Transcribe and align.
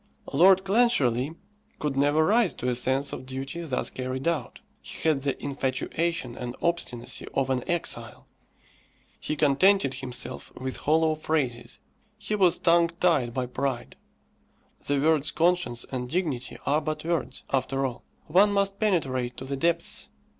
Lord 0.33 0.63
Clancharlie 0.63 1.35
could 1.77 1.95
never 1.95 2.25
rise 2.25 2.55
to 2.55 2.67
a 2.67 2.73
sense 2.73 3.13
of 3.13 3.27
duty 3.27 3.61
thus 3.61 3.91
carried 3.91 4.27
out. 4.27 4.59
He 4.81 5.07
had 5.07 5.21
the 5.21 5.39
infatuation 5.43 6.35
and 6.35 6.55
obstinacy 6.59 7.27
of 7.35 7.51
an 7.51 7.63
exile. 7.69 8.25
He 9.19 9.35
contented 9.35 9.93
himself 9.93 10.51
with 10.55 10.75
hollow 10.77 11.13
phrases. 11.13 11.77
He 12.17 12.33
was 12.33 12.57
tongue 12.57 12.87
tied 12.99 13.31
by 13.35 13.45
pride. 13.45 13.95
The 14.87 14.99
words 14.99 15.29
conscience 15.29 15.85
and 15.91 16.09
dignity 16.09 16.57
are 16.65 16.81
but 16.81 17.05
words, 17.05 17.43
after 17.51 17.85
all. 17.85 18.03
One 18.25 18.51
must 18.53 18.79
penetrate 18.79 19.37
to 19.37 19.45
the 19.45 19.55
depths. 19.55 20.07